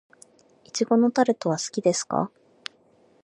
[0.73, 2.31] 苺のタルトは好きですか。